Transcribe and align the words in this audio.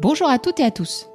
Bonjour 0.00 0.28
à 0.28 0.40
toutes 0.40 0.58
et 0.58 0.64
à 0.64 0.72
tous. 0.72 1.08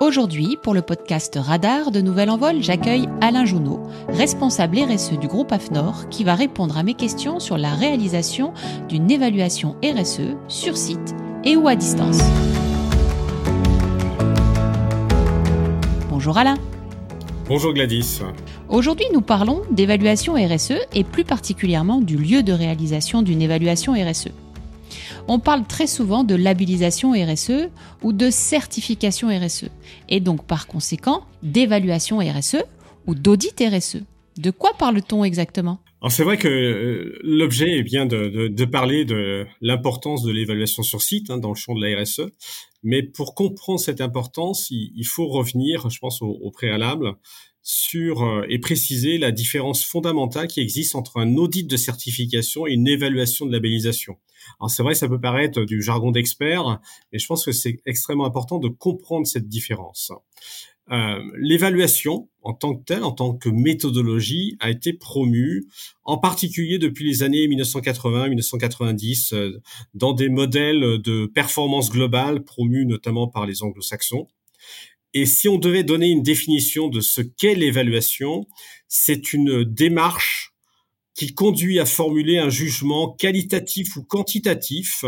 Aujourd'hui, 0.00 0.58
pour 0.62 0.74
le 0.74 0.82
podcast 0.82 1.38
Radar 1.40 1.92
de 1.92 2.00
Nouvel 2.00 2.28
Envol, 2.28 2.60
j'accueille 2.60 3.08
Alain 3.20 3.44
Jounot, 3.44 3.80
responsable 4.08 4.80
RSE 4.80 5.18
du 5.18 5.28
groupe 5.28 5.52
AFNOR, 5.52 6.08
qui 6.08 6.24
va 6.24 6.34
répondre 6.34 6.76
à 6.76 6.82
mes 6.82 6.94
questions 6.94 7.38
sur 7.38 7.56
la 7.56 7.72
réalisation 7.72 8.52
d'une 8.88 9.10
évaluation 9.10 9.76
RSE 9.84 10.36
sur 10.48 10.76
site 10.76 11.14
et 11.44 11.56
ou 11.56 11.68
à 11.68 11.76
distance. 11.76 12.18
Bonjour 16.08 16.36
Alain. 16.36 16.56
Bonjour 17.46 17.72
Gladys. 17.72 18.22
Aujourd'hui, 18.68 19.06
nous 19.12 19.22
parlons 19.22 19.62
d'évaluation 19.70 20.34
RSE 20.34 20.74
et 20.94 21.04
plus 21.04 21.24
particulièrement 21.24 22.00
du 22.00 22.16
lieu 22.16 22.42
de 22.42 22.52
réalisation 22.52 23.22
d'une 23.22 23.40
évaluation 23.40 23.92
RSE. 23.92 24.30
On 25.32 25.38
parle 25.38 25.64
très 25.64 25.86
souvent 25.86 26.24
de 26.24 26.34
labellisation 26.34 27.12
RSE 27.12 27.68
ou 28.02 28.12
de 28.12 28.30
certification 28.30 29.28
RSE 29.28 29.66
et 30.08 30.18
donc 30.18 30.44
par 30.44 30.66
conséquent 30.66 31.24
d'évaluation 31.44 32.18
RSE 32.18 32.64
ou 33.06 33.14
d'audit 33.14 33.54
RSE. 33.60 33.98
De 34.38 34.50
quoi 34.50 34.72
parle-t-on 34.76 35.22
exactement? 35.22 35.78
Alors 36.02 36.10
c'est 36.10 36.24
vrai 36.24 36.36
que 36.36 36.48
euh, 36.48 37.16
l'objet 37.22 37.78
est 37.78 37.84
bien 37.84 38.06
de, 38.06 38.64
parler 38.64 39.04
de 39.04 39.46
l'importance 39.60 40.24
de 40.24 40.32
l'évaluation 40.32 40.82
sur 40.82 41.00
site 41.00 41.30
hein, 41.30 41.38
dans 41.38 41.50
le 41.50 41.54
champ 41.54 41.76
de 41.76 41.80
la 41.80 42.02
RSE, 42.02 42.22
mais 42.82 43.02
pour 43.02 43.34
comprendre 43.34 43.80
cette 43.80 44.00
importance, 44.00 44.68
il, 44.70 45.04
faut 45.04 45.28
revenir, 45.28 45.90
je 45.90 45.98
pense, 45.98 46.22
au 46.22 46.50
préalable 46.50 47.16
sur 47.62 48.22
euh, 48.22 48.44
et 48.48 48.58
préciser 48.58 49.18
la 49.18 49.32
différence 49.32 49.84
fondamentale 49.84 50.48
qui 50.48 50.60
existe 50.60 50.94
entre 50.94 51.18
un 51.18 51.36
audit 51.36 51.68
de 51.68 51.76
certification 51.76 52.66
et 52.66 52.72
une 52.72 52.88
évaluation 52.88 53.46
de 53.46 53.52
labellisation. 53.52 54.16
Alors 54.58 54.70
c'est 54.70 54.82
vrai, 54.82 54.94
ça 54.94 55.08
peut 55.08 55.20
paraître 55.20 55.62
du 55.64 55.82
jargon 55.82 56.10
d'expert, 56.10 56.80
mais 57.12 57.18
je 57.18 57.26
pense 57.26 57.44
que 57.44 57.52
c'est 57.52 57.80
extrêmement 57.84 58.24
important 58.24 58.58
de 58.58 58.68
comprendre 58.68 59.26
cette 59.26 59.48
différence. 59.48 60.12
Euh, 60.92 61.22
l'évaluation 61.36 62.28
en 62.42 62.52
tant 62.54 62.74
que 62.74 62.84
telle, 62.84 63.04
en 63.04 63.12
tant 63.12 63.34
que 63.34 63.48
méthodologie, 63.48 64.56
a 64.60 64.70
été 64.70 64.92
promue, 64.92 65.66
en 66.04 66.18
particulier 66.18 66.78
depuis 66.78 67.04
les 67.04 67.22
années 67.22 67.46
1980-1990, 67.48 69.34
euh, 69.34 69.60
dans 69.94 70.12
des 70.12 70.28
modèles 70.28 71.00
de 71.02 71.26
performance 71.26 71.90
globale 71.90 72.42
promus 72.42 72.86
notamment 72.86 73.28
par 73.28 73.46
les 73.46 73.62
anglo-saxons. 73.62 74.26
Et 75.12 75.26
si 75.26 75.48
on 75.48 75.58
devait 75.58 75.84
donner 75.84 76.08
une 76.08 76.22
définition 76.22 76.88
de 76.88 77.00
ce 77.00 77.20
qu'est 77.20 77.54
l'évaluation, 77.54 78.46
c'est 78.88 79.32
une 79.32 79.64
démarche 79.64 80.54
qui 81.14 81.34
conduit 81.34 81.78
à 81.80 81.84
formuler 81.84 82.38
un 82.38 82.48
jugement 82.48 83.12
qualitatif 83.12 83.96
ou 83.96 84.04
quantitatif 84.04 85.04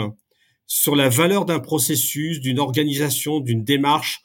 sur 0.67 0.97
la 0.97 1.09
valeur 1.09 1.45
d'un 1.45 1.61
processus, 1.61 2.41
d'une 2.41 2.59
organisation, 2.59 3.41
d'une 3.41 3.65
démarche, 3.65 4.23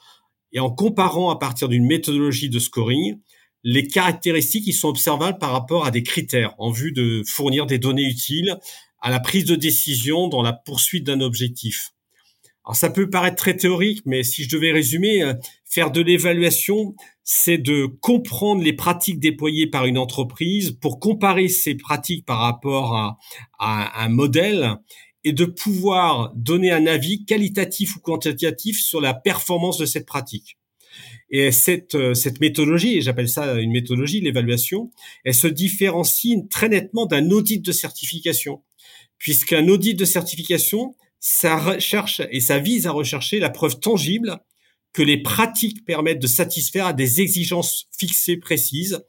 et 0.51 0.59
en 0.59 0.69
comparant 0.71 1.29
à 1.29 1.37
partir 1.37 1.69
d'une 1.69 1.85
méthodologie 1.85 2.49
de 2.49 2.59
scoring 2.59 3.19
les 3.63 3.87
caractéristiques 3.87 4.65
qui 4.65 4.73
sont 4.73 4.89
observables 4.89 5.39
par 5.39 5.51
rapport 5.51 5.85
à 5.85 5.91
des 5.91 6.03
critères 6.03 6.53
en 6.57 6.71
vue 6.71 6.91
de 6.91 7.23
fournir 7.27 7.65
des 7.65 7.79
données 7.79 8.07
utiles 8.07 8.57
à 9.01 9.09
la 9.09 9.19
prise 9.19 9.45
de 9.45 9.55
décision 9.55 10.27
dans 10.27 10.41
la 10.41 10.53
poursuite 10.53 11.05
d'un 11.05 11.21
objectif. 11.21 11.91
Alors 12.67 12.75
ça 12.75 12.89
peut 12.89 13.09
paraître 13.09 13.37
très 13.37 13.55
théorique, 13.55 14.01
mais 14.05 14.23
si 14.23 14.43
je 14.43 14.49
devais 14.49 14.73
résumer, 14.73 15.23
euh, 15.23 15.33
faire 15.63 15.89
de 15.89 16.01
l'évaluation, 16.01 16.95
c'est 17.23 17.57
de 17.57 17.85
comprendre 17.85 18.61
les 18.61 18.73
pratiques 18.73 19.19
déployées 19.19 19.67
par 19.67 19.85
une 19.85 19.97
entreprise 19.97 20.71
pour 20.71 20.99
comparer 20.99 21.47
ces 21.47 21.75
pratiques 21.75 22.25
par 22.25 22.39
rapport 22.39 22.95
à, 22.95 23.17
un 23.59 24.09
modèle 24.09 24.75
et 25.27 25.33
de 25.33 25.43
pouvoir 25.43 26.31
donner 26.35 26.71
un 26.71 26.87
avis 26.87 27.25
qualitatif 27.25 27.97
ou 27.97 27.99
quantitatif 27.99 28.79
sur 28.79 29.01
la 29.01 29.13
performance 29.13 29.77
de 29.77 29.85
cette 29.85 30.05
pratique. 30.05 30.57
Et 31.29 31.51
cette, 31.51 31.95
euh, 31.95 32.13
cette 32.13 32.39
méthodologie, 32.39 32.95
et 32.95 33.01
j'appelle 33.01 33.27
ça 33.27 33.55
une 33.55 33.73
méthodologie, 33.73 34.21
l'évaluation, 34.21 34.89
elle 35.25 35.33
se 35.33 35.47
différencie 35.47 36.37
très 36.49 36.69
nettement 36.69 37.07
d'un 37.07 37.29
audit 37.29 37.59
de 37.59 37.73
certification, 37.73 38.63
puisqu'un 39.17 39.67
audit 39.67 39.95
de 39.95 40.05
certification, 40.05 40.95
ça 41.19 41.57
recherche 41.57 42.21
et 42.31 42.39
ça 42.39 42.59
vise 42.59 42.87
à 42.87 42.91
rechercher 42.91 43.39
la 43.39 43.49
preuve 43.49 43.81
tangible 43.81 44.39
que 44.93 45.01
les 45.01 45.21
pratiques 45.21 45.83
permettent 45.83 46.21
de 46.21 46.27
satisfaire 46.27 46.85
à 46.85 46.93
des 46.93 47.19
exigences 47.19 47.89
fixées 47.99 48.37
précises. 48.37 49.03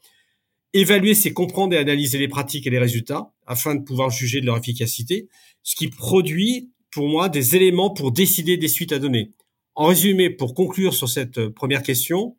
Évaluer, 0.74 1.14
c'est 1.14 1.32
comprendre 1.32 1.74
et 1.74 1.78
analyser 1.78 2.18
les 2.18 2.28
pratiques 2.28 2.66
et 2.66 2.70
les 2.70 2.78
résultats 2.78 3.32
afin 3.46 3.74
de 3.74 3.82
pouvoir 3.82 4.10
juger 4.10 4.40
de 4.40 4.46
leur 4.46 4.58
efficacité, 4.58 5.28
ce 5.62 5.74
qui 5.76 5.88
produit 5.88 6.70
pour 6.90 7.08
moi 7.08 7.28
des 7.28 7.56
éléments 7.56 7.90
pour 7.90 8.12
décider 8.12 8.56
des 8.56 8.68
suites 8.68 8.92
à 8.92 8.98
donner. 8.98 9.32
En 9.74 9.86
résumé, 9.86 10.30
pour 10.30 10.54
conclure 10.54 10.92
sur 10.92 11.08
cette 11.08 11.38
euh, 11.38 11.50
première 11.50 11.82
question, 11.82 12.36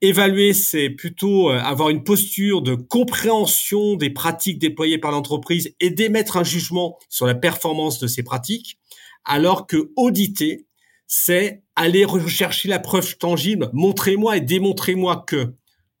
évaluer, 0.00 0.54
c'est 0.54 0.90
plutôt 0.90 1.50
euh, 1.50 1.58
avoir 1.58 1.90
une 1.90 2.02
posture 2.02 2.62
de 2.62 2.74
compréhension 2.74 3.94
des 3.96 4.10
pratiques 4.10 4.58
déployées 4.58 4.98
par 4.98 5.10
l'entreprise 5.10 5.74
et 5.80 5.90
d'émettre 5.90 6.36
un 6.36 6.44
jugement 6.44 6.98
sur 7.08 7.26
la 7.26 7.34
performance 7.34 7.98
de 7.98 8.06
ces 8.06 8.22
pratiques, 8.22 8.78
alors 9.24 9.66
que 9.66 9.92
auditer, 9.96 10.66
c'est 11.06 11.62
aller 11.76 12.04
rechercher 12.04 12.68
la 12.68 12.78
preuve 12.78 13.16
tangible, 13.18 13.70
montrez-moi 13.72 14.38
et 14.38 14.40
démontrez-moi 14.40 15.24
que. 15.26 15.54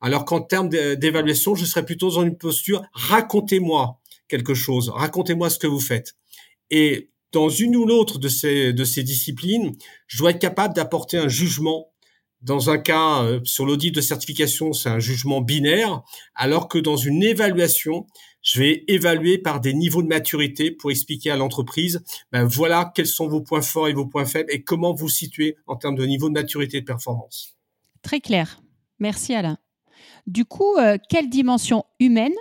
Alors 0.06 0.24
qu'en 0.24 0.40
termes 0.40 0.68
d'évaluation, 0.68 1.56
je 1.56 1.64
serais 1.64 1.84
plutôt 1.84 2.12
dans 2.12 2.22
une 2.22 2.38
posture, 2.38 2.80
racontez-moi 2.92 3.98
quelque 4.28 4.54
chose, 4.54 4.88
racontez-moi 4.90 5.50
ce 5.50 5.58
que 5.58 5.66
vous 5.66 5.80
faites. 5.80 6.14
Et 6.70 7.10
dans 7.32 7.48
une 7.48 7.74
ou 7.74 7.86
l'autre 7.86 8.20
de 8.20 8.28
ces, 8.28 8.72
de 8.72 8.84
ces 8.84 9.02
disciplines, 9.02 9.72
je 10.06 10.18
dois 10.18 10.30
être 10.30 10.38
capable 10.38 10.74
d'apporter 10.74 11.18
un 11.18 11.26
jugement 11.26 11.88
dans 12.40 12.70
un 12.70 12.78
cas, 12.78 13.24
euh, 13.24 13.40
sur 13.42 13.66
l'audit 13.66 13.90
de 13.90 14.00
certification, 14.00 14.72
c'est 14.72 14.90
un 14.90 15.00
jugement 15.00 15.40
binaire, 15.40 16.02
alors 16.36 16.68
que 16.68 16.78
dans 16.78 16.96
une 16.96 17.24
évaluation, 17.24 18.06
je 18.42 18.60
vais 18.60 18.84
évaluer 18.86 19.38
par 19.38 19.60
des 19.60 19.74
niveaux 19.74 20.04
de 20.04 20.06
maturité 20.06 20.70
pour 20.70 20.92
expliquer 20.92 21.32
à 21.32 21.36
l'entreprise, 21.36 22.04
ben 22.30 22.44
voilà 22.44 22.92
quels 22.94 23.08
sont 23.08 23.26
vos 23.26 23.40
points 23.40 23.60
forts 23.60 23.88
et 23.88 23.92
vos 23.92 24.06
points 24.06 24.24
faibles 24.24 24.52
et 24.52 24.62
comment 24.62 24.94
vous 24.94 25.08
situez 25.08 25.56
en 25.66 25.74
termes 25.74 25.96
de 25.96 26.06
niveau 26.06 26.28
de 26.28 26.34
maturité 26.34 26.76
et 26.76 26.80
de 26.82 26.86
performance. 26.86 27.56
Très 28.02 28.20
clair. 28.20 28.60
Merci 29.00 29.34
Alain. 29.34 29.58
Du 30.26 30.44
coup, 30.44 30.76
euh, 30.78 30.96
quelle 31.08 31.28
dimension 31.30 31.84
humaine 32.00 32.34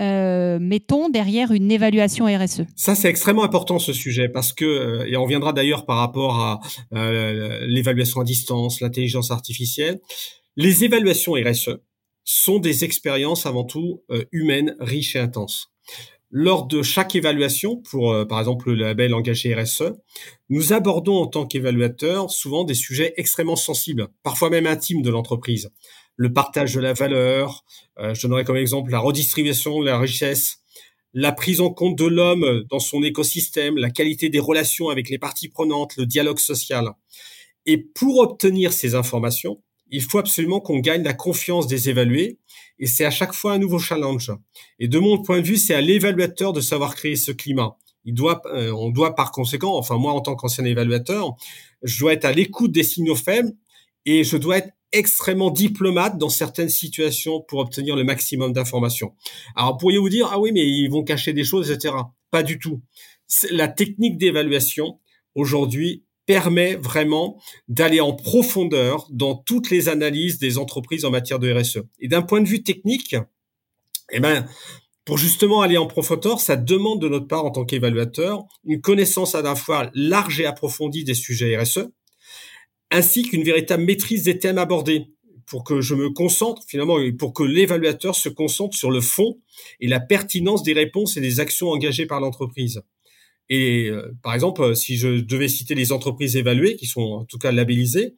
euh, 0.00 0.58
mettons 0.60 1.08
derrière 1.08 1.52
une 1.52 1.70
évaluation 1.70 2.26
RSE 2.26 2.62
Ça, 2.76 2.94
c'est 2.94 3.08
extrêmement 3.08 3.44
important 3.44 3.78
ce 3.78 3.92
sujet 3.92 4.28
parce 4.28 4.52
que, 4.52 4.64
euh, 4.64 5.06
et 5.06 5.16
on 5.16 5.24
reviendra 5.24 5.52
d'ailleurs 5.52 5.86
par 5.86 5.98
rapport 5.98 6.40
à 6.40 6.60
euh, 6.94 7.64
l'évaluation 7.66 8.20
à 8.20 8.24
distance, 8.24 8.80
l'intelligence 8.80 9.30
artificielle, 9.30 10.00
les 10.56 10.84
évaluations 10.84 11.32
RSE 11.32 11.70
sont 12.24 12.58
des 12.58 12.84
expériences 12.84 13.46
avant 13.46 13.64
tout 13.64 14.02
humaines, 14.30 14.76
riches 14.78 15.16
et 15.16 15.18
intenses. 15.18 15.72
Lors 16.30 16.66
de 16.66 16.82
chaque 16.82 17.16
évaluation, 17.16 17.76
pour 17.76 18.14
par 18.28 18.38
exemple 18.38 18.70
le 18.70 18.76
label 18.76 19.12
engagé 19.12 19.54
RSE, 19.54 19.94
nous 20.48 20.72
abordons 20.72 21.16
en 21.16 21.26
tant 21.26 21.46
qu'évaluateur 21.46 22.30
souvent 22.30 22.64
des 22.64 22.74
sujets 22.74 23.12
extrêmement 23.16 23.56
sensibles, 23.56 24.08
parfois 24.22 24.50
même 24.50 24.66
intimes 24.66 25.02
de 25.02 25.10
l'entreprise 25.10 25.70
le 26.22 26.32
partage 26.32 26.74
de 26.74 26.80
la 26.80 26.92
valeur. 26.92 27.64
Euh, 27.98 28.14
je 28.14 28.26
donnerai 28.26 28.44
comme 28.44 28.56
exemple 28.56 28.92
la 28.92 29.00
redistribution 29.00 29.80
de 29.80 29.86
la 29.86 29.98
richesse, 29.98 30.60
la 31.12 31.32
prise 31.32 31.60
en 31.60 31.70
compte 31.70 31.98
de 31.98 32.06
l'homme 32.06 32.64
dans 32.70 32.78
son 32.78 33.02
écosystème, 33.02 33.76
la 33.76 33.90
qualité 33.90 34.28
des 34.28 34.38
relations 34.38 34.88
avec 34.88 35.10
les 35.10 35.18
parties 35.18 35.48
prenantes, 35.48 35.96
le 35.96 36.06
dialogue 36.06 36.38
social. 36.38 36.92
Et 37.66 37.76
pour 37.76 38.18
obtenir 38.18 38.72
ces 38.72 38.94
informations, 38.94 39.60
il 39.90 40.00
faut 40.00 40.18
absolument 40.18 40.60
qu'on 40.60 40.78
gagne 40.78 41.02
la 41.02 41.12
confiance 41.12 41.66
des 41.66 41.90
évalués 41.90 42.38
et 42.78 42.86
c'est 42.86 43.04
à 43.04 43.10
chaque 43.10 43.34
fois 43.34 43.52
un 43.52 43.58
nouveau 43.58 43.80
challenge. 43.80 44.32
Et 44.78 44.86
de 44.88 44.98
mon 44.98 45.20
point 45.22 45.40
de 45.40 45.46
vue, 45.46 45.56
c'est 45.56 45.74
à 45.74 45.80
l'évaluateur 45.80 46.52
de 46.52 46.60
savoir 46.60 46.94
créer 46.94 47.16
ce 47.16 47.32
climat. 47.32 47.76
Il 48.04 48.14
doit, 48.14 48.42
euh, 48.46 48.72
on 48.72 48.90
doit 48.90 49.14
par 49.16 49.32
conséquent, 49.32 49.76
enfin 49.76 49.98
moi 49.98 50.12
en 50.12 50.20
tant 50.20 50.36
qu'ancien 50.36 50.64
évaluateur, 50.64 51.34
je 51.82 51.98
dois 51.98 52.12
être 52.14 52.24
à 52.24 52.32
l'écoute 52.32 52.72
des 52.72 52.84
signaux 52.84 53.16
faibles 53.16 53.52
et 54.06 54.24
je 54.24 54.36
dois 54.36 54.58
être 54.58 54.72
extrêmement 54.92 55.50
diplomate 55.50 56.18
dans 56.18 56.28
certaines 56.28 56.68
situations 56.68 57.40
pour 57.40 57.60
obtenir 57.60 57.96
le 57.96 58.04
maximum 58.04 58.52
d'informations. 58.52 59.14
Alors, 59.56 59.76
pourriez-vous 59.78 60.08
dire, 60.08 60.28
ah 60.30 60.38
oui, 60.38 60.52
mais 60.52 60.66
ils 60.66 60.88
vont 60.88 61.02
cacher 61.02 61.32
des 61.32 61.44
choses, 61.44 61.70
etc. 61.70 61.94
Pas 62.30 62.42
du 62.42 62.58
tout. 62.58 62.82
La 63.50 63.68
technique 63.68 64.18
d'évaluation, 64.18 64.98
aujourd'hui, 65.34 66.04
permet 66.26 66.76
vraiment 66.76 67.40
d'aller 67.68 68.00
en 68.00 68.12
profondeur 68.12 69.08
dans 69.10 69.34
toutes 69.34 69.70
les 69.70 69.88
analyses 69.88 70.38
des 70.38 70.58
entreprises 70.58 71.04
en 71.04 71.10
matière 71.10 71.38
de 71.38 71.52
RSE. 71.52 71.80
Et 71.98 72.08
d'un 72.08 72.22
point 72.22 72.40
de 72.40 72.48
vue 72.48 72.62
technique, 72.62 73.16
eh 74.10 74.20
ben, 74.20 74.46
pour 75.04 75.18
justement 75.18 75.62
aller 75.62 75.78
en 75.78 75.86
profondeur, 75.86 76.40
ça 76.40 76.56
demande 76.56 77.00
de 77.00 77.08
notre 77.08 77.26
part, 77.26 77.44
en 77.44 77.50
tant 77.50 77.64
qu'évaluateur, 77.64 78.44
une 78.64 78.80
connaissance 78.80 79.34
à 79.34 79.42
la 79.42 79.56
fois 79.56 79.90
large 79.94 80.40
et 80.40 80.46
approfondie 80.46 81.04
des 81.04 81.14
sujets 81.14 81.56
RSE, 81.56 81.88
ainsi 82.92 83.22
qu'une 83.22 83.42
véritable 83.42 83.84
maîtrise 83.84 84.22
des 84.24 84.38
thèmes 84.38 84.58
abordés 84.58 85.06
pour 85.46 85.64
que 85.64 85.80
je 85.80 85.94
me 85.94 86.10
concentre 86.10 86.62
finalement 86.68 86.98
pour 87.18 87.32
que 87.32 87.42
l'évaluateur 87.42 88.14
se 88.14 88.28
concentre 88.28 88.76
sur 88.76 88.90
le 88.90 89.00
fond 89.00 89.38
et 89.80 89.88
la 89.88 89.98
pertinence 89.98 90.62
des 90.62 90.72
réponses 90.72 91.16
et 91.16 91.20
des 91.20 91.40
actions 91.40 91.70
engagées 91.70 92.06
par 92.06 92.20
l'entreprise. 92.20 92.82
Et 93.48 93.88
euh, 93.88 94.14
par 94.22 94.34
exemple, 94.34 94.76
si 94.76 94.96
je 94.96 95.20
devais 95.20 95.48
citer 95.48 95.74
les 95.74 95.90
entreprises 95.90 96.36
évaluées, 96.36 96.76
qui 96.76 96.86
sont 96.86 97.00
en 97.00 97.24
tout 97.24 97.38
cas 97.38 97.50
labellisées, 97.50 98.14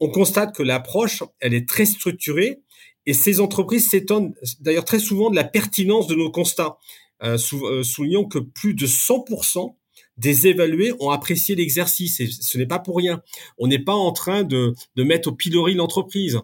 on 0.00 0.08
constate 0.10 0.54
que 0.54 0.62
l'approche, 0.62 1.22
elle 1.40 1.54
est 1.54 1.68
très 1.68 1.86
structurée 1.86 2.60
et 3.06 3.14
ces 3.14 3.40
entreprises 3.40 3.88
s'étonnent 3.88 4.34
d'ailleurs 4.60 4.84
très 4.84 4.98
souvent 4.98 5.30
de 5.30 5.36
la 5.36 5.44
pertinence 5.44 6.08
de 6.08 6.14
nos 6.14 6.30
constats, 6.30 6.76
euh, 7.22 7.38
euh 7.62 7.82
soulignant 7.82 8.24
que 8.24 8.38
plus 8.38 8.74
de 8.74 8.86
100% 8.86 9.76
des 10.16 10.46
évalués 10.46 10.92
ont 11.00 11.10
apprécié 11.10 11.54
l'exercice 11.54 12.20
et 12.20 12.28
ce 12.28 12.58
n'est 12.58 12.66
pas 12.66 12.78
pour 12.78 12.96
rien. 12.96 13.22
On 13.58 13.66
n'est 13.66 13.82
pas 13.82 13.94
en 13.94 14.12
train 14.12 14.44
de, 14.44 14.74
de 14.96 15.02
mettre 15.02 15.28
au 15.28 15.32
pilori 15.32 15.74
l'entreprise. 15.74 16.40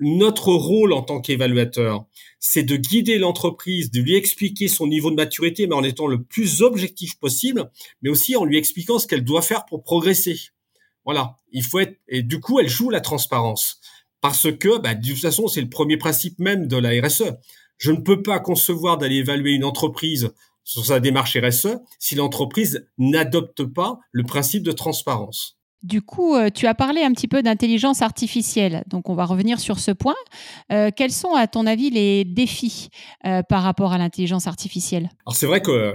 Notre 0.00 0.52
rôle 0.52 0.92
en 0.92 1.02
tant 1.02 1.20
qu'évaluateur, 1.20 2.06
c'est 2.38 2.62
de 2.62 2.76
guider 2.76 3.18
l'entreprise, 3.18 3.90
de 3.90 4.00
lui 4.00 4.14
expliquer 4.14 4.68
son 4.68 4.86
niveau 4.86 5.10
de 5.10 5.16
maturité, 5.16 5.66
mais 5.66 5.74
en 5.74 5.82
étant 5.82 6.06
le 6.06 6.22
plus 6.22 6.62
objectif 6.62 7.18
possible, 7.18 7.68
mais 8.02 8.10
aussi 8.10 8.36
en 8.36 8.44
lui 8.44 8.58
expliquant 8.58 9.00
ce 9.00 9.08
qu'elle 9.08 9.24
doit 9.24 9.42
faire 9.42 9.66
pour 9.66 9.82
progresser. 9.82 10.38
Voilà, 11.04 11.36
il 11.50 11.64
faut 11.64 11.80
être 11.80 11.96
et 12.06 12.22
du 12.22 12.38
coup, 12.38 12.60
elle 12.60 12.68
joue 12.68 12.90
la 12.90 13.00
transparence 13.00 13.80
parce 14.20 14.52
que 14.52 14.78
bah, 14.78 14.94
de 14.94 15.08
toute 15.08 15.18
façon, 15.18 15.48
c'est 15.48 15.60
le 15.60 15.68
premier 15.68 15.96
principe 15.96 16.38
même 16.38 16.68
de 16.68 16.76
la 16.76 16.90
RSE. 17.00 17.32
Je 17.78 17.92
ne 17.92 18.00
peux 18.00 18.22
pas 18.22 18.40
concevoir 18.40 18.98
d'aller 18.98 19.16
évaluer 19.16 19.52
une 19.52 19.64
entreprise 19.64 20.32
sur 20.68 20.84
sa 20.84 21.00
démarche 21.00 21.34
RSE 21.34 21.78
si 21.98 22.14
l'entreprise 22.14 22.86
n'adopte 22.98 23.64
pas 23.64 23.98
le 24.12 24.22
principe 24.22 24.62
de 24.62 24.72
transparence. 24.72 25.56
Du 25.82 26.02
coup, 26.02 26.34
euh, 26.34 26.50
tu 26.50 26.66
as 26.66 26.74
parlé 26.74 27.02
un 27.02 27.12
petit 27.12 27.28
peu 27.28 27.40
d'intelligence 27.40 28.02
artificielle, 28.02 28.82
donc 28.88 29.08
on 29.08 29.14
va 29.14 29.24
revenir 29.24 29.60
sur 29.60 29.78
ce 29.78 29.92
point. 29.92 30.16
Euh, 30.72 30.90
quels 30.94 31.12
sont, 31.12 31.32
à 31.34 31.46
ton 31.46 31.66
avis, 31.66 31.88
les 31.88 32.24
défis 32.24 32.88
euh, 33.24 33.42
par 33.42 33.62
rapport 33.62 33.92
à 33.92 33.98
l'intelligence 33.98 34.46
artificielle? 34.46 35.08
Alors 35.24 35.36
c'est 35.36 35.46
vrai 35.46 35.62
qu'on 35.62 35.94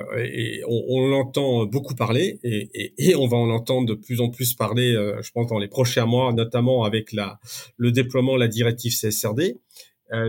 on, 0.68 1.08
l'entend 1.08 1.66
beaucoup 1.66 1.94
parler 1.94 2.40
et, 2.44 2.94
et, 2.98 3.16
on 3.16 3.28
va 3.28 3.38
en 3.38 3.52
entendre 3.52 3.86
de 3.86 3.94
plus 3.94 4.22
en 4.22 4.30
plus 4.30 4.56
parler, 4.56 4.94
je 5.22 5.32
pense, 5.32 5.48
dans 5.48 5.60
les 5.60 5.68
prochains 5.68 6.06
mois, 6.06 6.34
notamment 6.34 6.84
avec 6.84 7.12
la, 7.12 7.40
le 7.78 7.92
déploiement 7.92 8.34
de 8.36 8.40
la 8.40 8.48
directive 8.48 8.94
CSRD. 8.94 9.60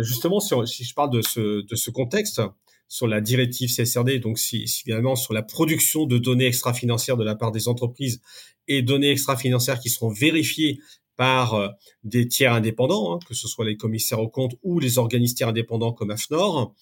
justement, 0.00 0.40
sur, 0.40 0.68
si 0.68 0.84
je 0.84 0.92
parle 0.94 1.10
de 1.10 1.22
ce, 1.22 1.64
de 1.64 1.76
ce 1.76 1.90
contexte, 1.90 2.42
sur 2.88 3.06
la 3.06 3.20
directive 3.20 3.70
CSRD, 3.70 4.20
donc 4.20 4.38
si, 4.38 4.68
si, 4.68 4.82
finalement 4.82 5.16
sur 5.16 5.34
la 5.34 5.42
production 5.42 6.06
de 6.06 6.18
données 6.18 6.46
extra-financières 6.46 7.16
de 7.16 7.24
la 7.24 7.34
part 7.34 7.50
des 7.50 7.68
entreprises 7.68 8.20
et 8.68 8.82
données 8.82 9.10
extra-financières 9.10 9.80
qui 9.80 9.90
seront 9.90 10.10
vérifiées 10.10 10.78
par 11.16 11.54
euh, 11.54 11.68
des 12.02 12.28
tiers 12.28 12.52
indépendants, 12.52 13.14
hein, 13.14 13.18
que 13.26 13.34
ce 13.34 13.48
soit 13.48 13.64
les 13.64 13.76
commissaires 13.76 14.20
aux 14.20 14.28
comptes 14.28 14.54
ou 14.62 14.80
les 14.80 14.98
organismes 14.98 15.44
indépendants 15.44 15.92
comme 15.92 16.10
AFNOR. 16.10 16.74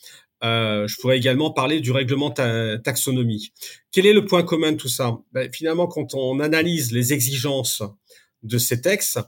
Euh, 0.45 0.89
je 0.89 0.97
pourrais 1.01 1.17
également 1.17 1.53
parler 1.53 1.81
du 1.81 1.93
règlement 1.93 2.31
taxonomie. 2.31 3.53
Quel 3.93 4.07
est 4.07 4.13
le 4.13 4.25
point 4.25 4.43
commun 4.43 4.73
de 4.73 4.77
tout 4.77 4.89
ça? 4.89 5.19
Ben, 5.33 5.49
Finalement, 5.53 5.87
quand 5.87 6.15
on 6.15 6.41
analyse 6.41 6.93
les 6.93 7.13
exigences 7.13 7.83
de 8.43 8.59
ces 8.59 8.81
textes, 8.81 9.21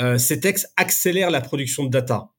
euh, 0.00 0.18
ces 0.18 0.40
textes 0.40 0.72
accélèrent 0.76 1.30
la 1.30 1.40
production 1.40 1.84
de 1.84 1.90
data. 1.90 2.30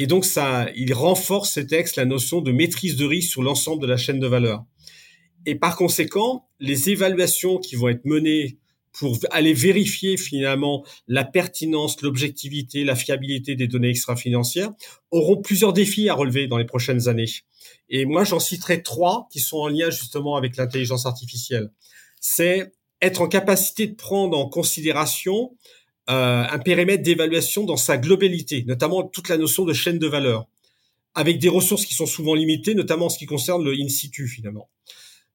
Et 0.00 0.06
donc, 0.06 0.24
ça, 0.24 0.68
il 0.76 0.94
renforce 0.94 1.54
ces 1.54 1.66
textes 1.66 1.96
la 1.96 2.04
notion 2.04 2.40
de 2.40 2.52
maîtrise 2.52 2.94
de 2.94 3.04
risque 3.04 3.30
sur 3.30 3.42
l'ensemble 3.42 3.82
de 3.82 3.88
la 3.88 3.96
chaîne 3.96 4.20
de 4.20 4.28
valeur. 4.28 4.64
Et 5.44 5.56
par 5.56 5.76
conséquent, 5.76 6.46
les 6.60 6.90
évaluations 6.90 7.58
qui 7.58 7.74
vont 7.74 7.88
être 7.88 8.04
menées 8.04 8.58
pour 8.92 9.18
aller 9.32 9.52
vérifier 9.52 10.16
finalement 10.16 10.84
la 11.08 11.24
pertinence, 11.24 12.00
l'objectivité, 12.00 12.84
la 12.84 12.94
fiabilité 12.94 13.56
des 13.56 13.66
données 13.66 13.90
extra-financières, 13.90 14.70
auront 15.10 15.42
plusieurs 15.42 15.72
défis 15.72 16.08
à 16.08 16.14
relever 16.14 16.46
dans 16.46 16.58
les 16.58 16.64
prochaines 16.64 17.08
années. 17.08 17.30
Et 17.88 18.04
moi, 18.04 18.22
j'en 18.22 18.38
citerai 18.38 18.84
trois 18.84 19.26
qui 19.32 19.40
sont 19.40 19.58
en 19.58 19.68
lien 19.68 19.90
justement 19.90 20.36
avec 20.36 20.56
l'intelligence 20.56 21.06
artificielle. 21.06 21.70
C'est 22.20 22.72
être 23.02 23.20
en 23.20 23.26
capacité 23.26 23.88
de 23.88 23.96
prendre 23.96 24.38
en 24.38 24.48
considération 24.48 25.56
euh, 26.10 26.44
un 26.48 26.58
périmètre 26.58 27.02
d'évaluation 27.02 27.64
dans 27.64 27.76
sa 27.76 27.98
globalité, 27.98 28.64
notamment 28.66 29.02
toute 29.02 29.28
la 29.28 29.36
notion 29.36 29.64
de 29.64 29.72
chaîne 29.72 29.98
de 29.98 30.06
valeur, 30.06 30.46
avec 31.14 31.38
des 31.38 31.48
ressources 31.48 31.84
qui 31.84 31.94
sont 31.94 32.06
souvent 32.06 32.34
limitées, 32.34 32.74
notamment 32.74 33.06
en 33.06 33.08
ce 33.10 33.18
qui 33.18 33.26
concerne 33.26 33.64
le 33.64 33.72
in 33.72 33.88
situ 33.88 34.26
finalement. 34.26 34.68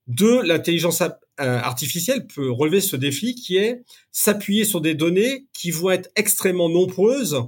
Deux, 0.06 0.42
l'intelligence 0.42 1.00
euh, 1.00 1.06
artificielle 1.38 2.26
peut 2.26 2.50
relever 2.50 2.80
ce 2.80 2.96
défi 2.96 3.34
qui 3.34 3.56
est 3.56 3.82
s'appuyer 4.12 4.64
sur 4.64 4.80
des 4.80 4.94
données 4.94 5.46
qui 5.52 5.70
vont 5.70 5.90
être 5.90 6.10
extrêmement 6.16 6.68
nombreuses 6.68 7.42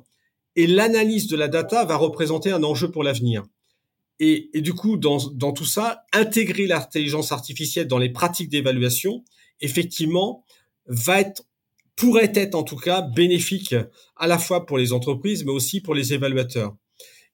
et 0.54 0.66
l'analyse 0.66 1.26
de 1.26 1.36
la 1.36 1.48
data 1.48 1.84
va 1.84 1.96
représenter 1.96 2.50
un 2.50 2.62
enjeu 2.62 2.90
pour 2.90 3.02
l'avenir. 3.02 3.44
Et, 4.18 4.48
du 4.54 4.72
coup, 4.72 4.96
dans, 4.96 5.18
dans 5.34 5.52
tout 5.52 5.66
ça, 5.66 6.06
intégrer 6.14 6.66
l'intelligence 6.66 7.32
artificielle 7.32 7.86
dans 7.86 7.98
les 7.98 8.08
pratiques 8.08 8.48
d'évaluation, 8.48 9.22
effectivement, 9.60 10.42
va 10.86 11.20
être 11.20 11.42
pourrait 11.96 12.32
être 12.34 12.54
en 12.54 12.62
tout 12.62 12.76
cas 12.76 13.02
bénéfique 13.02 13.74
à 14.16 14.26
la 14.26 14.38
fois 14.38 14.66
pour 14.66 14.78
les 14.78 14.92
entreprises, 14.92 15.44
mais 15.44 15.52
aussi 15.52 15.80
pour 15.80 15.94
les 15.94 16.12
évaluateurs. 16.12 16.76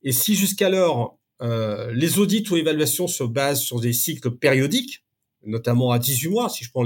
Et 0.02 0.12
si 0.12 0.34
jusqu'alors 0.34 1.18
euh, 1.42 1.92
les 1.92 2.18
audits 2.18 2.44
ou 2.50 2.56
évaluations 2.56 3.08
se 3.08 3.24
basent 3.24 3.62
sur 3.62 3.80
des 3.80 3.92
cycles 3.92 4.30
périodiques, 4.30 5.04
notamment 5.44 5.90
à 5.90 5.98
18 5.98 6.28
mois, 6.28 6.48
si 6.48 6.64
je 6.64 6.70
prends 6.70 6.84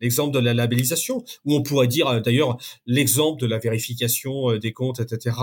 l'exemple 0.00 0.34
de 0.34 0.38
la 0.40 0.54
labellisation, 0.54 1.24
où 1.44 1.54
on 1.54 1.62
pourrait 1.62 1.86
dire 1.86 2.08
euh, 2.08 2.20
d'ailleurs 2.20 2.58
l'exemple 2.86 3.40
de 3.40 3.46
la 3.46 3.58
vérification 3.58 4.50
euh, 4.50 4.58
des 4.58 4.72
comptes, 4.72 5.00
etc., 5.00 5.36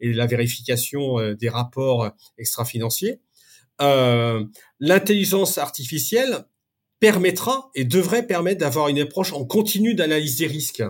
et 0.00 0.12
la 0.12 0.26
vérification 0.26 1.18
euh, 1.18 1.34
des 1.34 1.48
rapports 1.48 2.10
extra-financiers. 2.38 3.20
Euh, 3.80 4.44
L'intelligence 4.80 5.58
artificielle 5.58 6.44
permettra 7.00 7.70
et 7.74 7.84
devrait 7.84 8.26
permettre 8.26 8.60
d'avoir 8.60 8.88
une 8.88 9.00
approche 9.00 9.32
en 9.32 9.44
continu 9.44 9.94
d'analyse 9.94 10.36
des 10.36 10.46
risques, 10.46 10.84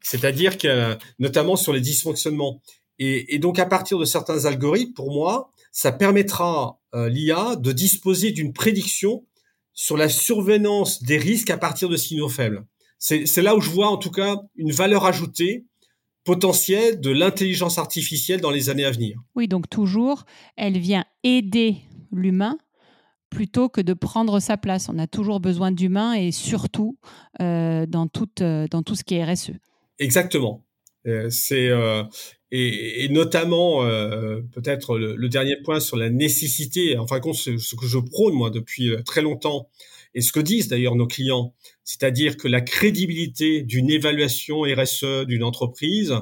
c'est-à-dire 0.00 0.58
que 0.58 0.96
notamment 1.18 1.56
sur 1.56 1.72
les 1.72 1.80
dysfonctionnements. 1.80 2.60
Et, 2.98 3.38
donc 3.38 3.58
à 3.58 3.66
partir 3.66 3.98
de 3.98 4.04
certains 4.04 4.46
algorithmes, 4.46 4.94
pour 4.94 5.12
moi, 5.12 5.50
ça 5.72 5.92
permettra 5.92 6.78
euh, 6.94 7.08
l'IA 7.08 7.56
de 7.56 7.72
disposer 7.72 8.30
d'une 8.32 8.52
prédiction 8.52 9.24
sur 9.74 9.96
la 9.96 10.08
survenance 10.08 11.02
des 11.02 11.18
risques 11.18 11.50
à 11.50 11.58
partir 11.58 11.88
de 11.88 11.96
signaux 11.96 12.30
faibles. 12.30 12.66
C'est 12.98 13.42
là 13.42 13.54
où 13.54 13.60
je 13.60 13.70
vois 13.70 13.88
en 13.88 13.98
tout 13.98 14.10
cas 14.10 14.36
une 14.56 14.72
valeur 14.72 15.04
ajoutée 15.04 15.66
potentielle 16.24 16.98
de 17.00 17.10
l'intelligence 17.10 17.78
artificielle 17.78 18.40
dans 18.40 18.50
les 18.50 18.70
années 18.70 18.86
à 18.86 18.90
venir. 18.90 19.20
Oui, 19.34 19.48
donc 19.48 19.68
toujours, 19.68 20.24
elle 20.56 20.78
vient 20.78 21.04
aider 21.22 21.76
l'humain 22.10 22.58
plutôt 23.30 23.68
que 23.68 23.80
de 23.80 23.92
prendre 23.92 24.40
sa 24.40 24.56
place. 24.56 24.88
On 24.88 24.98
a 24.98 25.06
toujours 25.06 25.40
besoin 25.40 25.72
d'humains 25.72 26.14
et 26.14 26.32
surtout 26.32 26.96
euh, 27.40 27.84
euh, 27.84 27.86
dans 27.86 28.82
tout 28.82 28.94
ce 28.94 29.04
qui 29.04 29.14
est 29.14 29.24
RSE. 29.24 29.52
Exactement. 29.98 30.64
Euh, 31.06 31.30
c'est 31.30 31.68
euh, 31.68 32.02
et, 32.50 33.04
et, 33.04 33.08
notamment 33.08 33.84
euh, 33.84 34.40
peut-être 34.52 34.98
le, 34.98 35.28
dernier 35.28 35.56
point 35.62 35.80
sur 35.80 35.96
la 35.96 36.10
nécessité, 36.10 36.96
enfin 36.98 37.20
ce, 37.32 37.58
ce 37.58 37.76
que 37.76 37.86
je 37.86 37.98
prône 37.98 38.34
moi 38.34 38.50
depuis 38.50 38.90
très 39.04 39.22
longtemps 39.22 39.68
et 40.14 40.20
ce 40.20 40.32
que 40.32 40.40
disent 40.40 40.68
d'ailleurs 40.68 40.96
nos 40.96 41.06
clients, 41.06 41.54
c'est-à-dire 41.84 42.36
que 42.36 42.48
la 42.48 42.60
crédibilité 42.60 43.62
d'une 43.62 43.90
évaluation 43.90 44.62
RSE 44.62 45.26
d'une 45.26 45.42
entreprise 45.42 46.14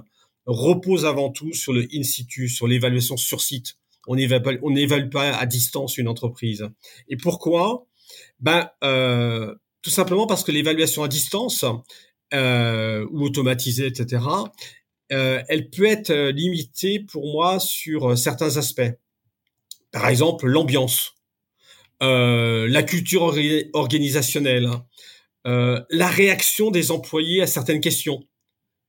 repose 0.47 1.07
avant 1.07 1.31
tout 1.31 1.53
sur 1.53 1.73
le 1.73 1.87
in 1.95 2.03
situ, 2.03 2.49
sur 2.49 2.67
l'évaluation 2.67 3.17
sur 3.17 3.41
site. 3.41 3.77
On 4.07 4.17
n'évalue 4.17 4.59
on 4.63 4.71
n'évalue 4.71 5.11
pas 5.11 5.35
à 5.37 5.47
distance 5.47 5.97
une 5.97 6.09
entreprise. 6.09 6.69
Et 7.09 7.17
pourquoi? 7.17 7.87
Ben 8.41 8.69
euh, 8.83 9.55
tout 9.83 9.91
simplement 9.91 10.27
parce 10.27 10.45
que 10.45 10.53
l'évaluation 10.53 11.03
à 11.03 11.09
distance 11.09 11.65
euh, 12.35 13.07
ou 13.11 13.23
automatisée, 13.25 13.87
etc 13.87 14.23
euh, 15.13 15.43
elle 15.49 15.69
peut 15.69 15.85
être 15.85 16.11
euh, 16.11 16.33
limitée 16.33 16.99
pour 16.99 17.31
moi 17.31 17.61
sur 17.61 18.17
certains 18.17 18.57
aspects. 18.57 18.91
Par 19.93 20.09
exemple, 20.09 20.47
l'ambiance, 20.47 21.15
la 22.01 22.83
culture 22.83 23.35
organisationnelle, 23.73 24.67
hein. 24.67 25.85
la 25.91 26.09
réaction 26.09 26.71
des 26.71 26.91
employés 26.91 27.43
à 27.43 27.47
certaines 27.47 27.81
questions. 27.81 28.25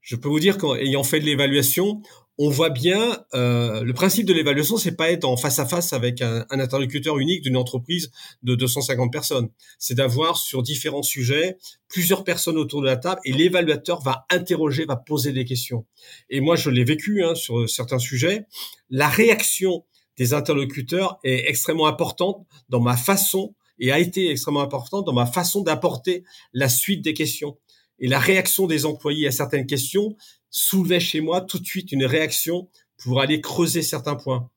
Je 0.02 0.16
peux 0.16 0.28
vous 0.28 0.40
dire 0.40 0.58
qu'ayant 0.58 1.04
fait 1.04 1.20
de 1.20 1.26
l'évaluation, 1.26 2.02
on 2.38 2.50
voit 2.50 2.70
bien 2.70 3.24
euh, 3.34 3.84
le 3.84 3.94
principe 3.94 4.26
de 4.26 4.34
l'évaluation, 4.34 4.78
c'est 4.78 4.96
pas 4.96 5.12
être 5.12 5.24
en 5.24 5.38
face 5.38 5.60
à 5.60 5.66
face 5.66 5.94
avec 5.94 6.22
un, 6.22 6.46
interlocuteur 6.50 7.18
unique 7.18 7.42
d'une 7.42 7.56
entreprise 7.56 8.12
de 8.44 8.56
250 8.56 9.12
personnes. 9.12 9.50
C'est 9.80 9.96
d'avoir 9.96 10.38
sur 10.38 10.62
différents 10.62 11.04
sujets 11.04 11.58
plusieurs 11.88 12.24
personnes 12.24 12.58
autour 12.58 12.82
de 12.82 12.88
la 12.88 12.98
table 12.98 13.22
et 13.24 13.32
l'évaluateur 13.32 14.02
va 14.02 14.26
interroger, 14.30 14.86
va 14.86 14.98
poser 14.98 15.32
des 15.32 15.46
questions. 15.46 15.86
Et 16.30 16.42
moi, 16.42 16.56
je 16.58 16.70
l'ai 16.70 16.84
vécu 16.84 17.24
hein, 17.24 17.36
sur 17.36 17.70
certains 17.70 18.00
sujets. 18.00 18.46
La 18.90 19.08
réaction 19.08 19.86
des 20.18 20.34
interlocuteurs 20.34 21.20
est 21.24 21.50
extrêmement 21.50 21.88
importante 21.88 22.46
dans 22.70 22.82
ma 22.82 22.98
façon 22.98 23.56
et 23.80 23.92
a 23.92 24.00
été 24.00 24.30
extrêmement 24.30 24.62
importante 24.62 25.06
dans 25.06 25.14
ma 25.14 25.26
façon 25.26 25.62
d'apporter 25.62 26.24
la 26.54 26.70
suite 26.70 27.02
des 27.02 27.14
questions. 27.14 27.58
Et 28.00 28.08
la 28.08 28.20
réaction 28.20 28.68
des 28.68 28.86
employés 28.86 29.28
à 29.28 29.32
certaines 29.32 29.68
questions 29.68 30.18
soulevait 30.56 31.02
chez 31.02 31.20
moi 31.20 31.42
tout 31.42 31.60
de 31.60 31.66
suite 31.66 31.92
une 31.92 32.06
réaction 32.06 32.70
pour 32.98 33.20
aller 33.20 33.42
creuser 33.42 33.82
certains 33.82 34.16
points. 34.16 34.50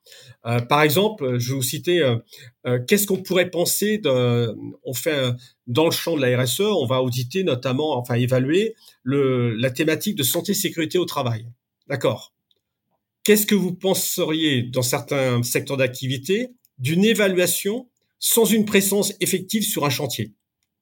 Euh, 0.47 0.61
par 0.61 0.83
exemple, 0.83 1.39
je 1.41 1.49
vais 1.49 1.55
vous 1.57 1.63
citer, 1.63 1.99
euh, 1.99 2.17
euh, 2.67 2.79
qu'est-ce 2.87 3.09
qu'on 3.09 3.21
pourrait 3.21 3.51
penser 3.51 3.99
de, 3.99 4.55
on 4.85 4.95
fait 4.95 5.33
dans 5.67 5.87
le 5.87 5.91
champ 5.91 6.17
de 6.17 6.25
la 6.25 6.41
RSE, 6.41 6.61
on 6.61 6.87
va 6.87 7.03
auditer 7.03 7.43
notamment, 7.43 7.99
enfin 7.99 8.15
évaluer 8.15 8.77
le, 9.03 9.57
la 9.57 9.73
thématique 9.73 10.15
de 10.15 10.23
santé 10.23 10.55
sécurité 10.55 10.99
au 10.99 11.05
travail. 11.05 11.49
D'accord. 11.89 12.33
Qu'est-ce 13.25 13.45
que 13.45 13.57
vous 13.57 13.75
penseriez 13.75 14.63
dans 14.63 14.83
certains 14.83 15.43
secteurs 15.43 15.79
d'activité 15.79 16.51
d'une 16.79 17.05
évaluation 17.05 17.89
sans 18.21 18.45
une 18.45 18.67
présence 18.67 19.15
effective 19.21 19.65
sur 19.65 19.85
un 19.85 19.91
chantier? 19.91 20.33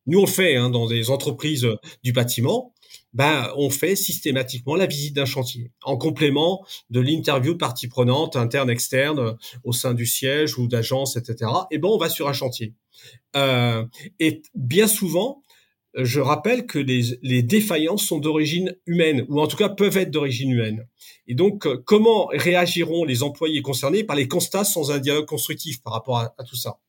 Nous, 0.05 0.19
on 0.19 0.27
le 0.27 0.31
fait 0.31 0.57
hein, 0.57 0.69
dans 0.69 0.87
des 0.87 1.11
entreprises 1.11 1.67
du 2.05 2.13
bâtiment 2.13 2.75
ben, 3.17 3.51
on 3.57 3.71
fait 3.71 3.97
systématiquement 3.97 4.77
la 4.77 4.85
visite 4.85 5.15
d'un 5.15 5.25
chantier, 5.25 5.73
en 5.83 5.97
complément 5.97 6.67
de 6.91 7.01
l'interview 7.01 7.55
de 7.55 7.59
parties 7.59 7.89
prenantes, 7.89 8.37
internes, 8.37 8.69
externes, 8.69 9.39
au 9.65 9.73
sein 9.73 9.95
du 9.95 10.05
siège 10.05 10.59
ou 10.59 10.69
d'agence, 10.69 11.17
etc. 11.17 11.51
Et 11.71 11.79
ben, 11.79 11.89
on 11.89 11.97
va 11.97 12.11
sur 12.11 12.29
un 12.29 12.35
chantier. 12.35 12.75
Euh, 13.35 13.87
et 14.21 14.43
bien 14.55 14.87
souvent, 14.87 15.43
je 15.95 16.21
rappelle 16.21 16.67
que 16.67 16.79
les, 16.79 17.19
les 17.23 17.43
défaillances 17.43 18.05
sont 18.05 18.19
d'origine 18.19 18.77
humaine, 18.85 19.25
ou 19.31 19.41
en 19.41 19.47
tout 19.47 19.57
cas 19.57 19.71
peuvent 19.71 19.97
être 19.97 20.11
d'origine 20.11 20.51
humaine. 20.51 20.87
Et 21.27 21.35
donc, 21.35 21.67
euh, 21.67 21.83
comment 21.87 22.27
réagiront 22.27 23.07
les 23.07 23.23
employés 23.23 23.63
concernés 23.63 24.05
par 24.05 24.17
les 24.17 24.29
constats 24.29 24.65
sans 24.65 24.91
un 24.91 24.99
dialogue 24.99 25.25
constructif 25.25 25.83
par 25.83 25.95
rapport 25.95 26.19
à, 26.19 26.35
à 26.37 26.45
tout 26.45 26.57
ça? 26.57 26.81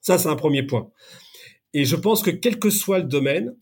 Ça, 0.00 0.16
c'est 0.16 0.28
un 0.28 0.36
premier 0.36 0.62
point. 0.62 0.88
Et 1.74 1.84
je 1.84 1.96
pense 1.96 2.22
que 2.22 2.30
quel 2.30 2.60
que 2.60 2.70
soit 2.70 3.00
le 3.00 3.06
domaine, 3.06 3.56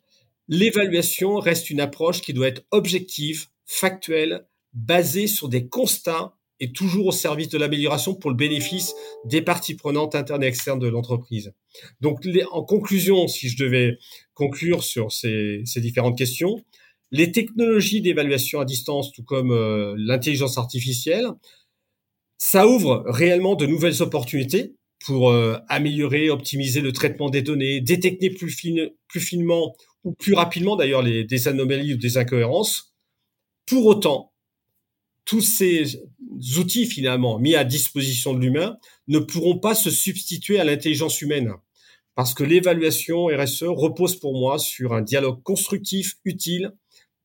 l'évaluation 0.48 1.36
reste 1.36 1.70
une 1.70 1.80
approche 1.80 2.20
qui 2.20 2.32
doit 2.32 2.48
être 2.48 2.64
objective, 2.70 3.46
factuelle, 3.66 4.46
basée 4.72 5.26
sur 5.26 5.48
des 5.48 5.68
constats 5.68 6.36
et 6.60 6.72
toujours 6.72 7.06
au 7.06 7.12
service 7.12 7.48
de 7.48 7.58
l'amélioration 7.58 8.14
pour 8.14 8.30
le 8.30 8.36
bénéfice 8.36 8.94
des 9.24 9.42
parties 9.42 9.74
prenantes 9.74 10.14
internes 10.14 10.42
et 10.44 10.46
externes 10.46 10.78
de 10.78 10.88
l'entreprise. 10.88 11.52
Donc, 12.00 12.20
en 12.52 12.62
conclusion, 12.62 13.26
si 13.26 13.48
je 13.48 13.56
devais 13.56 13.98
conclure 14.34 14.82
sur 14.82 15.10
ces, 15.12 15.62
différentes 15.76 16.16
questions, 16.16 16.56
les 17.10 17.32
technologies 17.32 18.00
d'évaluation 18.00 18.60
à 18.60 18.64
distance, 18.64 19.12
tout 19.12 19.24
comme 19.24 19.52
euh, 19.52 19.94
l'intelligence 19.96 20.58
artificielle, 20.58 21.26
ça 22.38 22.66
ouvre 22.66 23.04
réellement 23.06 23.54
de 23.54 23.66
nouvelles 23.66 24.02
opportunités 24.02 24.74
pour 25.04 25.30
euh, 25.30 25.58
améliorer, 25.68 26.30
optimiser 26.30 26.80
le 26.80 26.92
traitement 26.92 27.30
des 27.30 27.42
données, 27.42 27.80
détecter 27.80 28.30
plus, 28.30 28.56
plus 29.08 29.20
finement 29.20 29.74
ou 30.04 30.12
plus 30.12 30.34
rapidement 30.34 30.76
d'ailleurs 30.76 31.02
les, 31.02 31.24
des 31.24 31.48
anomalies 31.48 31.94
ou 31.94 31.96
des 31.96 32.16
incohérences. 32.16 32.94
Pour 33.66 33.86
autant, 33.86 34.32
tous 35.24 35.40
ces 35.40 36.02
outils 36.58 36.86
finalement 36.86 37.38
mis 37.38 37.54
à 37.54 37.64
disposition 37.64 38.34
de 38.34 38.40
l'humain 38.40 38.76
ne 39.08 39.18
pourront 39.18 39.58
pas 39.58 39.74
se 39.74 39.90
substituer 39.90 40.60
à 40.60 40.64
l'intelligence 40.64 41.20
humaine. 41.22 41.54
Parce 42.14 42.34
que 42.34 42.44
l'évaluation 42.44 43.26
RSE 43.26 43.64
repose 43.64 44.16
pour 44.16 44.38
moi 44.38 44.58
sur 44.58 44.92
un 44.92 45.02
dialogue 45.02 45.42
constructif 45.42 46.16
utile 46.24 46.72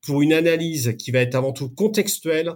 pour 0.00 0.22
une 0.22 0.32
analyse 0.32 0.96
qui 0.98 1.10
va 1.10 1.20
être 1.20 1.34
avant 1.34 1.52
tout 1.52 1.68
contextuelle, 1.68 2.54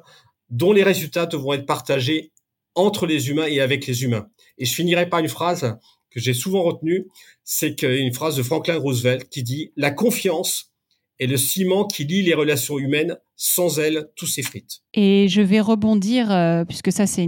dont 0.48 0.72
les 0.72 0.82
résultats 0.82 1.26
devront 1.26 1.52
être 1.52 1.66
partagés 1.66 2.32
entre 2.74 3.06
les 3.06 3.28
humains 3.28 3.46
et 3.46 3.60
avec 3.60 3.86
les 3.86 4.02
humains. 4.02 4.28
Et 4.58 4.64
je 4.64 4.74
finirai 4.74 5.08
par 5.08 5.20
une 5.20 5.28
phrase 5.28 5.76
que 6.14 6.20
j'ai 6.20 6.34
souvent 6.34 6.62
retenue, 6.62 7.06
c'est 7.42 7.82
une 7.82 8.12
phrase 8.14 8.36
de 8.36 8.42
Franklin 8.42 8.78
Roosevelt 8.78 9.28
qui 9.28 9.42
dit 9.42 9.72
La 9.76 9.90
confiance 9.90 10.72
est 11.18 11.26
le 11.26 11.36
ciment 11.36 11.84
qui 11.86 12.04
lie 12.04 12.22
les 12.22 12.34
relations 12.34 12.78
humaines. 12.78 13.16
Sans 13.36 13.80
elle, 13.80 14.10
tout 14.14 14.28
s'effrite. 14.28 14.78
Et 14.94 15.26
je 15.28 15.42
vais 15.42 15.60
rebondir, 15.60 16.30
euh, 16.30 16.64
puisque 16.64 16.92
ça, 16.92 17.04
c'est 17.08 17.26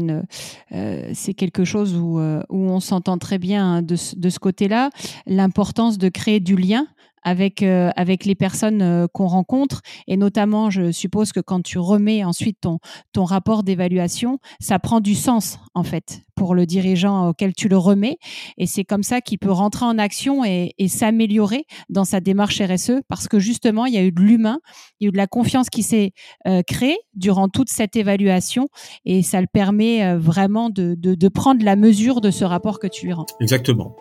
euh, 0.73 1.13
quelque 1.37 1.65
chose 1.65 1.97
où, 1.97 2.21
euh, 2.21 2.41
où 2.49 2.71
on 2.71 2.79
s'entend 2.79 3.19
très 3.19 3.39
bien 3.39 3.79
hein, 3.79 3.83
de 3.83 3.97
ce 3.97 4.39
côté-là, 4.39 4.91
l'importance 5.27 5.99
de 5.99 6.09
créer 6.09 6.39
du 6.39 6.55
lien 6.55 6.87
avec 7.27 7.65
euh, 7.65 7.91
avec 7.97 8.25
les 8.25 8.37
personnes 8.37 8.81
euh, 8.83 9.07
qu'on 9.13 9.27
rencontre 9.27 9.83
et 10.07 10.17
notamment 10.17 10.71
je 10.71 10.93
suppose 10.93 11.33
que 11.33 11.41
quand 11.41 11.61
tu 11.61 11.79
remets 11.79 12.25
ensuite 12.25 12.59
ton 12.61 12.79
ton 13.13 13.25
rapport 13.25 13.65
d'évaluation 13.65 14.39
ça 14.61 14.79
prend 14.79 15.01
du 15.01 15.17
sens 15.17 15.59
en 15.75 15.83
fait 15.83 16.23
pour 16.37 16.55
le 16.55 16.67
dirigeant 16.67 17.29
auquel 17.29 17.53
tu 17.53 17.69
le 17.69 17.77
remets 17.77 18.19
et 18.59 18.67
c'est 18.67 18.85
comme 18.85 19.03
ça 19.03 19.21
qu'il 19.21 19.39
peut 19.39 19.51
rentrer 19.51 19.85
en 19.85 19.99
action 19.99 20.45
et, 20.45 20.73
s'améliorer 20.87 21.65
dans 21.89 22.05
sa 22.05 22.21
démarche 22.21 22.63
RSE 22.63 23.03
parce 23.09 23.27
que 23.27 23.41
justement 23.41 23.87
il 23.87 23.95
y 23.95 23.99
a 23.99 24.05
eu 24.05 24.13
de 24.13 24.21
l'humain 24.21 24.61
il 25.01 25.05
y 25.05 25.07
a 25.07 25.09
eu 25.09 25.13
de 25.13 25.17
la 25.17 25.27
confiance 25.27 25.69
qui 25.69 25.83
s'est 25.83 26.13
euh, 26.47 26.63
créée 26.63 26.97
durant 27.15 27.49
toute 27.49 27.69
cette 27.71 27.97
évaluation 27.97 28.69
et 29.05 29.23
ça 29.23 29.41
le 29.41 29.49
permet 29.53 30.17
vraiment 30.17 30.71
de, 30.71 30.95
de 30.97 31.29
prendre 31.29 31.65
la 31.65 31.75
mesure 31.75 32.21
de 32.21 32.31
ce 32.31 32.45
rapport 32.45 32.79
que 32.79 32.87
tu 32.87 33.07
lui 33.07 33.13
rends. 33.13 33.27
Exactement. 33.41 33.97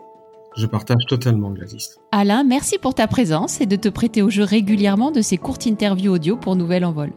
Je 0.57 0.65
partage 0.65 1.05
totalement 1.07 1.51
Gladys. 1.51 1.89
Alain, 2.11 2.43
merci 2.43 2.77
pour 2.77 2.93
ta 2.93 3.07
présence 3.07 3.59
et 3.59 3.65
de 3.65 3.75
te 3.75 3.89
prêter 3.89 4.21
au 4.21 4.29
jeu 4.29 4.43
régulièrement 4.43 5.11
de 5.11 5.21
ces 5.21 5.37
courtes 5.37 5.67
interviews 5.67 6.13
audio 6.13 6.37
pour 6.37 6.55
Nouvelle 6.55 6.85
Envol. 6.85 7.11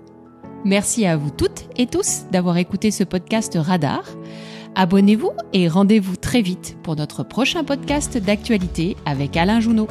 Merci 0.64 1.06
à 1.06 1.16
vous 1.16 1.30
toutes 1.30 1.68
et 1.76 1.86
tous 1.86 2.24
d'avoir 2.32 2.56
écouté 2.56 2.90
ce 2.90 3.04
podcast 3.04 3.56
Radar. 3.56 4.02
Abonnez-vous 4.74 5.30
et 5.52 5.68
rendez-vous 5.68 6.16
très 6.16 6.42
vite 6.42 6.76
pour 6.82 6.96
notre 6.96 7.22
prochain 7.22 7.62
podcast 7.62 8.18
d'actualité 8.18 8.96
avec 9.06 9.36
Alain 9.36 9.60
Jounot. 9.60 9.88